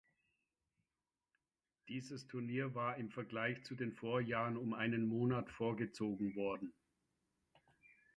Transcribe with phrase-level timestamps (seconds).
[1.87, 6.73] Dieses Turnier war im Vergleich zu den Vorjahren um einen Monat vorgezogen worden.